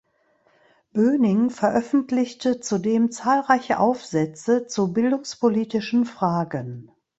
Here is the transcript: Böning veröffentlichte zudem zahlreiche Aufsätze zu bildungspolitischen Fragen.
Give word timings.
Böning 0.93 1.51
veröffentlichte 1.51 2.59
zudem 2.59 3.11
zahlreiche 3.11 3.77
Aufsätze 3.77 4.65
zu 4.65 4.93
bildungspolitischen 4.93 6.05
Fragen. 6.05 6.89